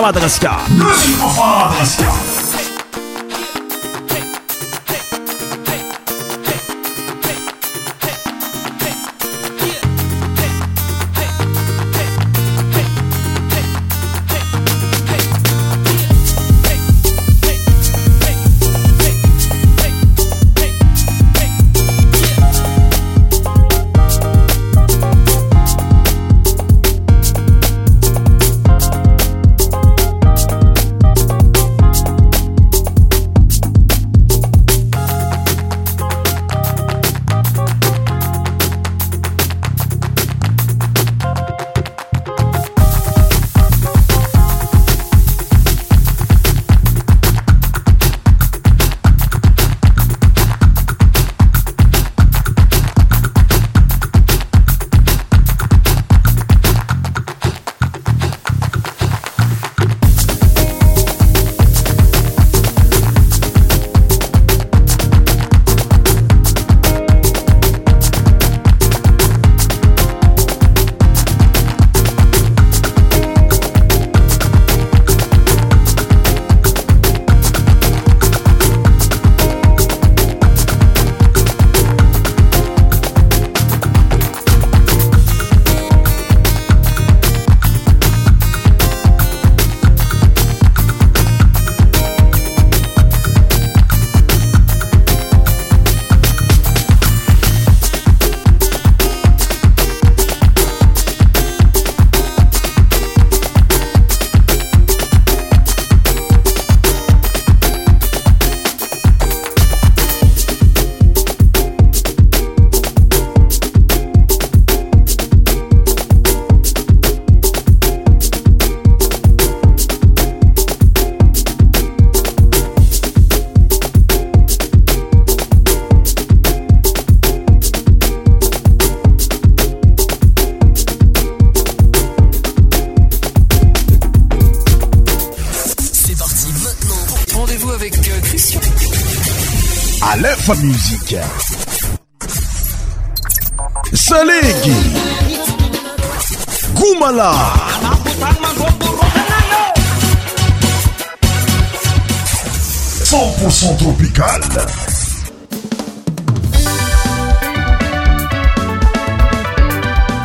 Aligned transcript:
Fala, 0.00 0.12
Madagascar! 0.12 0.64
Música 0.70 1.26
Madagascar! 1.36 2.29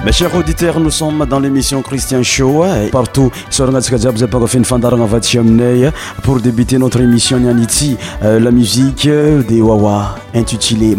Mes 0.05 0.11
chers 0.13 0.33
auditeurs, 0.37 0.79
nous 0.79 0.89
sommes 0.89 1.25
dans 1.25 1.41
l'émission 1.41 1.81
Christian 1.81 2.23
Show. 2.23 2.63
Hein, 2.63 2.87
partout 2.93 3.29
sur 3.49 3.65
pour 6.23 6.39
débuter 6.39 6.77
notre 6.77 7.01
émission 7.01 7.37
Nianiti, 7.37 7.97
euh, 8.23 8.39
la 8.39 8.51
musique 8.51 9.05
euh, 9.05 9.43
des 9.43 9.59
Wawa. 9.61 10.15
ynéée 10.35 10.95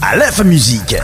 alefa 0.00 0.44
musique 0.44 1.00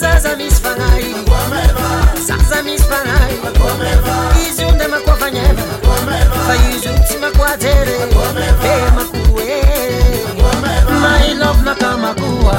sasa 0.00 0.36
misfangai 0.36 1.14
sasa 2.26 2.62
misfangai 2.62 3.36
izundemakwafanyeva 4.50 5.62
vayuzutima 6.46 7.30
kuwatere 7.36 7.92
emakuwe 8.02 9.29
my 11.10 11.32
love 11.42 11.60
na 11.66 11.74
kama 11.74 12.10
kuwa 12.20 12.56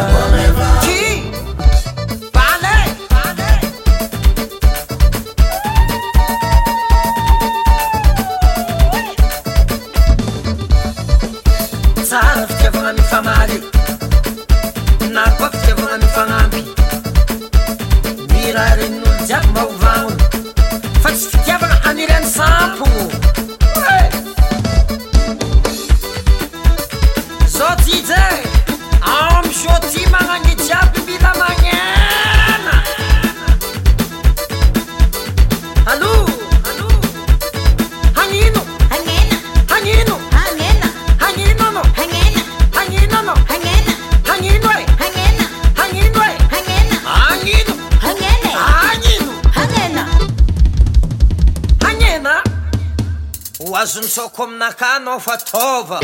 Como 54.41 54.55
na 54.57 54.74
kano 54.74 55.19
fatova 55.19 56.00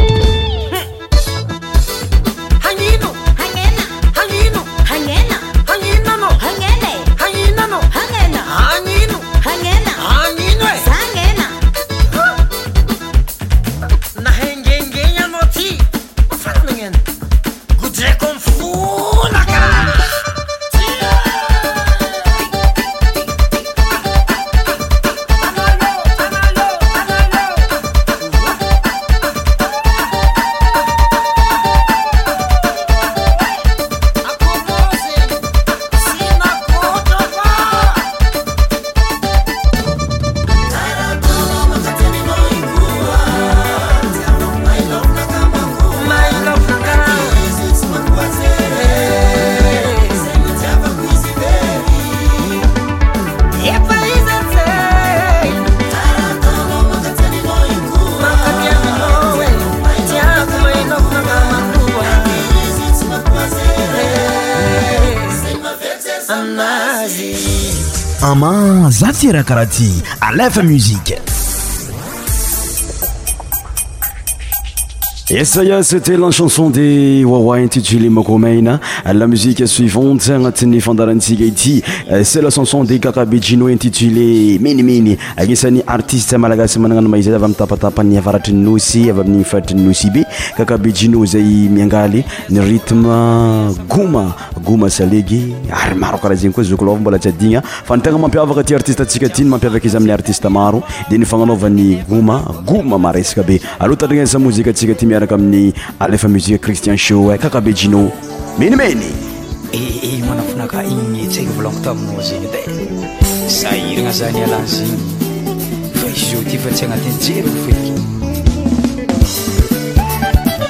arahaty 69.52 70.04
alefa 70.22 70.62
muike 70.64 71.16
yesaysete 75.30 76.12
la 76.20 76.32
chanson 76.32 76.70
de 76.70 77.24
wawa 77.26 77.58
intitulé 77.60 78.10
mokomeina 78.10 78.80
la 79.06 79.28
muziqe 79.28 79.66
suivante 79.68 80.30
agnatin'ny 80.32 80.80
fandarantsika 80.82 81.44
ity 81.46 81.82
euh, 82.12 82.24
ce 82.26 82.40
la 82.40 82.50
chanson 82.50 82.84
de 82.84 82.98
cakabejino 82.98 83.68
intitulé 83.70 84.58
menimeny 84.60 85.18
anisan'ny 85.38 85.82
artiste 85.88 86.34
malagasy 86.38 86.80
mananano 86.80 87.08
maizay 87.10 87.34
ava 87.36 87.46
amitapatapany 87.46 88.18
avaratriny 88.18 88.64
nosy 88.64 89.10
avy 89.10 89.22
ami'y 89.26 89.44
faratriny 89.46 89.82
nosi 89.88 90.10
be 90.12 90.24
kakabe 90.58 90.92
jino 90.92 91.22
zay 91.30 91.70
miangaly 91.70 92.24
ny 92.50 92.60
ritme 92.66 93.14
goma 93.88 94.34
goma 94.66 94.90
salegy 94.90 95.54
ary 95.70 95.96
maro 96.04 96.18
karaha 96.18 96.40
zegny 96.42 96.54
koa 96.58 96.64
zokla 96.66 96.96
mbola 96.98 97.20
tsy 97.22 97.30
adigna 97.30 97.62
fa 97.62 97.94
ny 97.96 98.02
tegna 98.02 98.18
mampiavaka 98.18 98.64
ty 98.66 98.74
artisteatsika 98.74 99.30
ty 99.30 99.44
y 99.44 99.46
mampiavaka 99.46 99.86
izy 99.86 99.98
amin'y 99.98 100.12
artiste 100.18 100.50
maro 100.50 100.82
de 101.12 101.18
nifagnanovany 101.18 102.02
goma 102.10 102.42
goma 102.66 102.98
maresaka 102.98 103.44
be 103.46 103.62
aloha 103.80 103.98
tandrinasamozikaatsika 104.02 104.96
ty 104.98 105.06
miaraka 105.06 105.36
amin'ny 105.38 105.74
alefa 106.00 106.28
muzika 106.28 106.58
cristian 106.58 106.98
sho 106.98 107.30
e 107.36 107.38
kakabe 107.38 107.72
jino 107.74 108.10
menimeny 108.58 109.14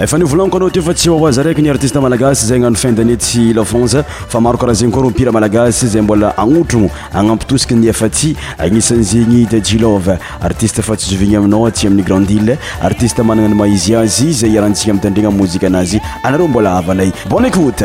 efanilaniko 0.00 0.56
anao 0.56 0.70
tfa 0.70 0.94
tsy 0.94 1.10
za 1.30 1.42
raiky 1.42 1.62
nyartistemalagasy 1.62 2.46
zay 2.46 2.58
nao 2.58 2.74
findany 2.74 3.16
tsy 3.16 3.52
lfanz 3.54 3.96
fa 4.28 4.40
maro 4.40 4.58
karaha 4.58 4.74
zegny 4.74 4.92
korompir 4.92 5.32
malagasy 5.32 5.86
zay 5.86 6.02
mbola 6.02 6.32
anotrogno 6.38 6.90
anampitosikany 7.12 7.88
efaty 7.88 8.36
agnisan'zegny 8.58 9.46
dejilov 9.50 10.04
artiste 10.42 10.82
fa 10.82 10.96
tsy 10.96 11.10
zoviny 11.14 11.36
aminao 11.36 11.66
aty 11.66 11.86
amin'ny 11.86 12.04
grandil 12.06 12.56
artiste 12.82 13.18
manana 13.22 13.48
y 13.48 13.54
maizy 13.54 13.94
azy 13.94 14.32
zay 14.32 14.58
arantsia 14.58 14.90
amidandrina 14.92 15.30
mozika 15.30 15.66
anazy 15.66 16.00
anareo 16.22 16.48
mbola 16.48 16.78
avalay 16.78 17.12
bon 17.28 17.44
écote 17.44 17.84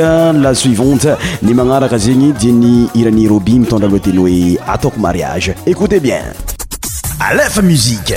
la 0.00 0.54
suivante 0.54 1.16
ny 1.44 1.52
magnaraka 1.52 1.98
zegny 1.98 2.32
dia 2.32 2.52
ny 2.52 2.88
irany 2.96 3.28
robi 3.28 3.58
mitondraloha 3.60 4.00
teny 4.00 4.18
hoe 4.18 4.56
ataoko 4.64 4.96
mariage 4.98 5.54
écoute 5.66 6.00
bien 6.00 6.32
alefa 7.20 7.60
musike 7.60 8.16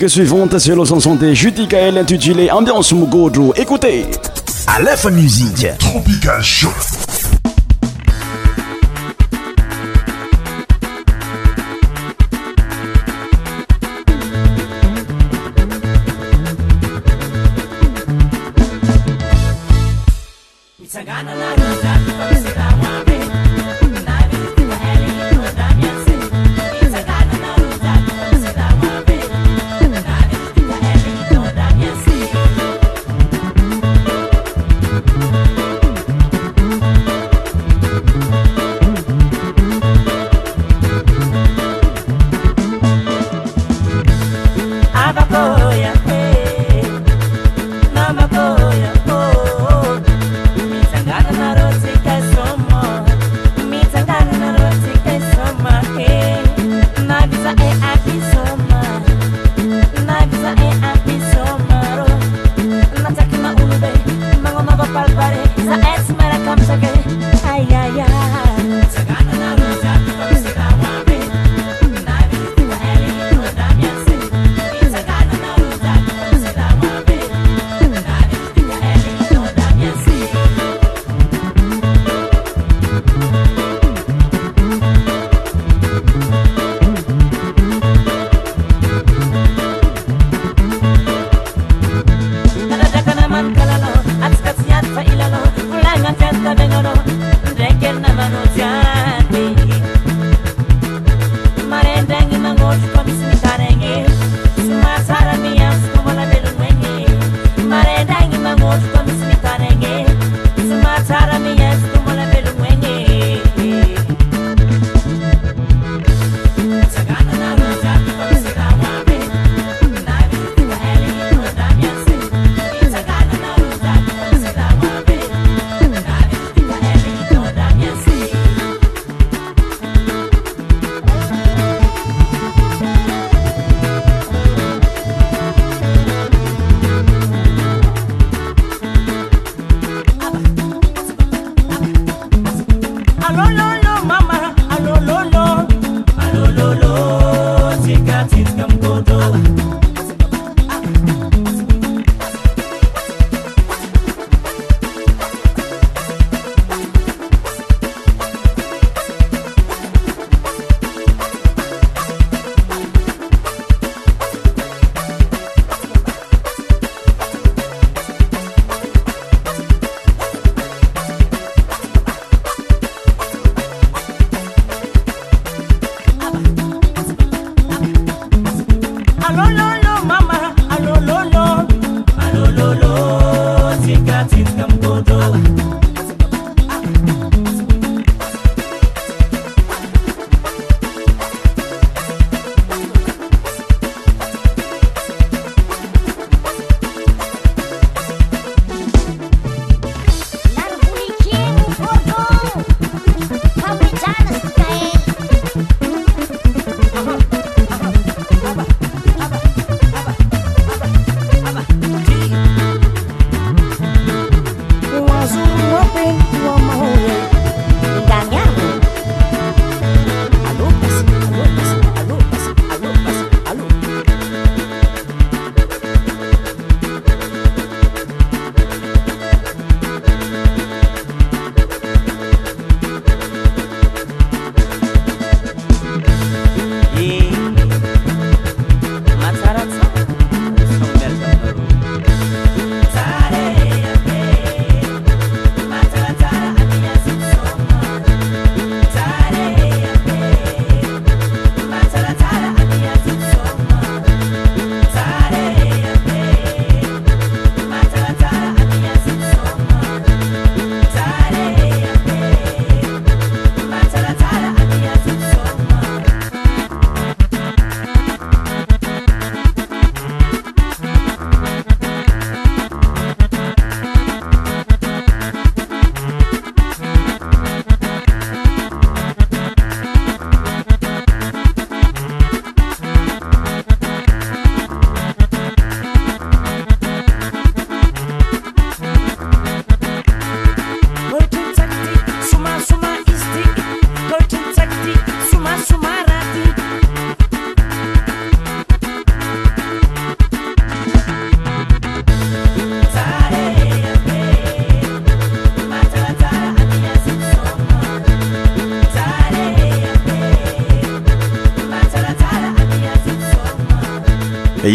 suivante, 0.08 0.58
sur 0.60 0.76
le 0.76 0.86
son 0.86 1.00
santé 1.00 1.36
Judicael 1.36 1.98
intitulé 1.98 2.50
Ambiance 2.52 2.94
Mugodru. 2.94 3.52
Écoutez. 3.56 4.06
Aleph 4.68 5.06
Musique. 5.12 5.66
Tropical 5.80 6.44
Show. 6.44 6.70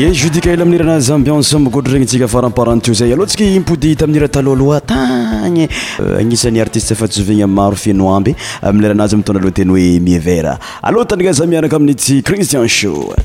e 0.04 0.12
judi 0.12 0.40
ka 0.44 0.50
ela 0.52 0.64
mi'ny 0.68 0.76
iranazy 0.76 1.12
ambianse 1.14 1.52
ambakoatry 1.56 1.92
regny 1.96 2.04
tsika 2.06 2.28
faramparanteio 2.28 2.92
zay 2.94 3.12
alohatsika 3.16 3.44
impody 3.48 3.92
ita 3.96 4.04
amin'nyira 4.04 4.28
taloloha 4.28 4.80
tagny 4.84 5.64
euh, 6.04 6.20
agnisan'ny 6.20 6.60
artiste 6.60 6.92
fatyovigny 6.94 7.46
maro 7.48 7.76
feno 7.84 8.12
amby 8.16 8.32
euh, 8.36 8.68
ami 8.68 8.82
leranazy 8.84 9.16
mitondra 9.16 9.40
alohateny 9.40 9.70
hoe 9.72 9.86
mievert 10.04 10.60
aloha 10.82 11.06
tananazamiaraka 11.08 11.76
amin' 11.80 11.96
tsy 11.96 12.20
christian 12.28 12.68
sho 12.68 13.16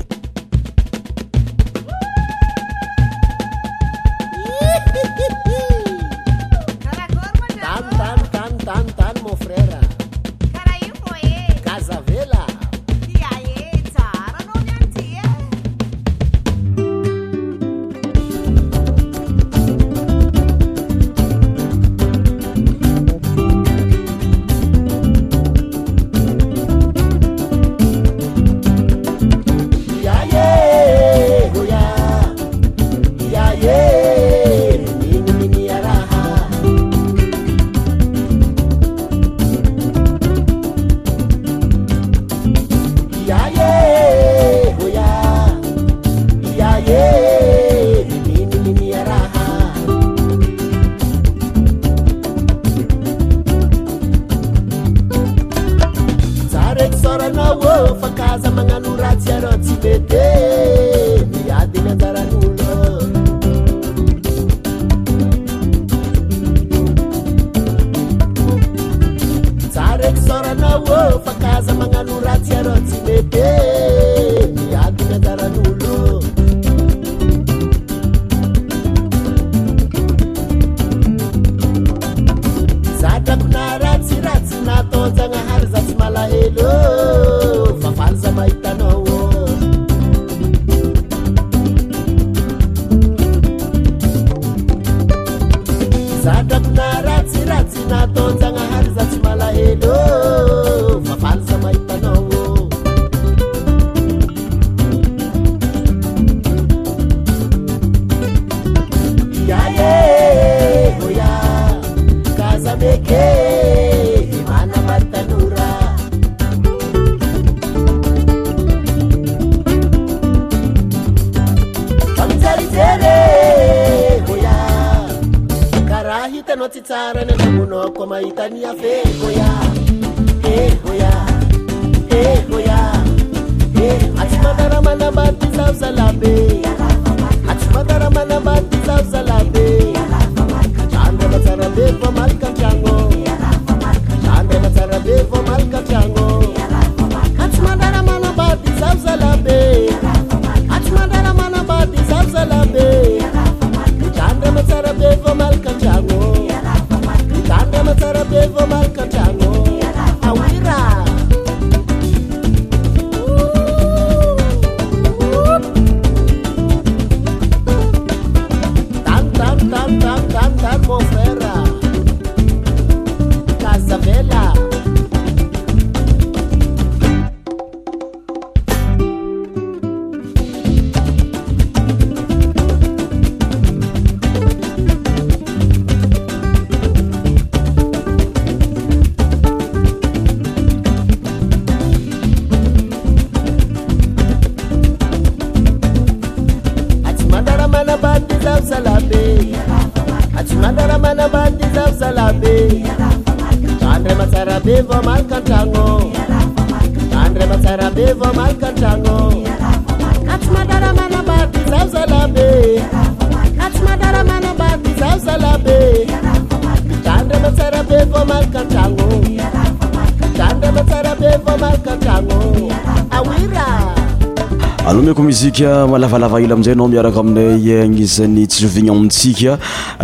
aloha 224.86 225.02
miako 225.02 225.22
mozika 225.22 225.86
malavalava 225.86 226.40
ilay 226.40 226.52
amiizay 226.52 226.72
anao 226.72 226.88
miaraka 226.88 227.20
aminay 227.20 227.82
agnisan'ny 227.84 228.46
tsyzovigna 228.46 228.92
amintsika 228.92 229.58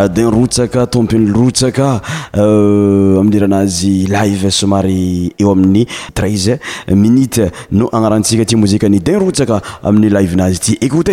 dinrotsaka 0.08 0.86
tompiny 0.86 1.32
rotsaka 1.32 2.00
euh, 2.36 3.20
amin'y 3.20 3.36
iranazy 3.36 4.06
live 4.06 4.50
somary 4.50 5.32
eo 5.38 5.52
amin'ny 5.52 5.86
traize 6.14 6.58
minite 6.90 7.50
no 7.70 7.88
agnarantsika 7.92 8.44
ti 8.44 8.56
mozika 8.56 8.88
ny 8.88 8.98
dinrotsaka 9.00 9.62
amin'ny 9.82 10.10
live-nazy 10.10 10.58
ty 10.58 10.78
écoute 10.80 11.12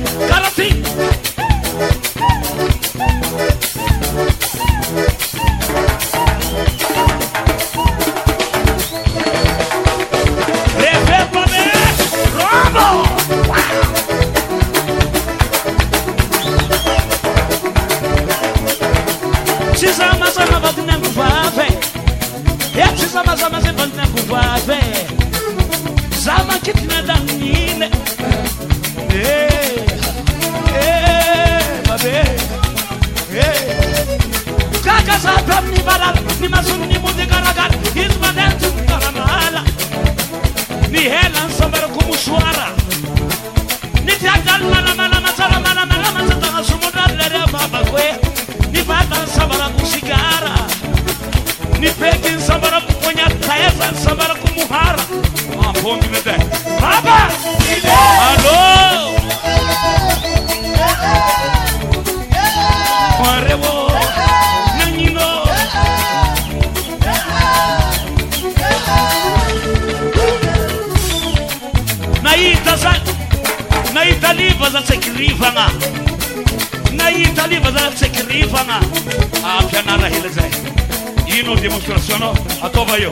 Mayo. 82.93 83.11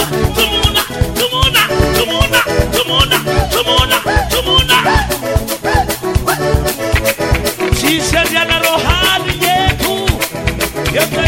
eto 10.99 11.27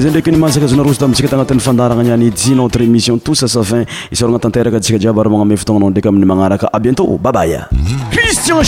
zenreky 0.00 0.30
inimansaka 0.30 0.66
zana 0.66 0.82
rosy 0.82 0.98
ta 1.00 1.06
mintsika 1.06 1.28
tanatin'ny 1.28 1.60
fandarana 1.60 2.02
nanyi 2.02 2.32
notre 2.54 2.80
émission 2.84 3.18
tous 3.18 3.42
à 3.42 3.48
safin 3.48 3.84
i 4.10 4.16
saor 4.16 4.28
agnatanterakatsika 4.30 4.98
djiabara 4.98 5.28
magname 5.28 5.56
fotongnanaondreky 5.56 6.08
amin'ny 6.08 6.24
magnaraka 6.26 6.68
a 6.72 6.80
bientôt 6.80 7.18
babaycristian 7.18 8.62